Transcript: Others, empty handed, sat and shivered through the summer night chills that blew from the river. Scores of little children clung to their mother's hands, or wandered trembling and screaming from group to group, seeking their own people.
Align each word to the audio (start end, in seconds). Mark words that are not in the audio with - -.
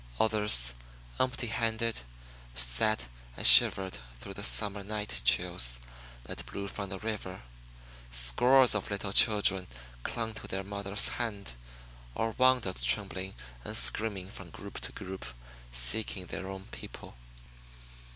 Others, 0.19 0.73
empty 1.19 1.45
handed, 1.45 2.01
sat 2.55 3.05
and 3.37 3.45
shivered 3.45 3.99
through 4.19 4.33
the 4.33 4.41
summer 4.41 4.83
night 4.83 5.21
chills 5.23 5.79
that 6.23 6.43
blew 6.47 6.67
from 6.67 6.89
the 6.89 6.97
river. 6.97 7.43
Scores 8.09 8.73
of 8.73 8.89
little 8.89 9.13
children 9.13 9.67
clung 10.01 10.33
to 10.33 10.47
their 10.47 10.63
mother's 10.63 11.07
hands, 11.07 11.53
or 12.15 12.31
wandered 12.31 12.77
trembling 12.77 13.35
and 13.63 13.77
screaming 13.77 14.31
from 14.31 14.49
group 14.49 14.79
to 14.79 14.91
group, 14.91 15.23
seeking 15.71 16.25
their 16.25 16.47
own 16.47 16.63
people. 16.71 17.13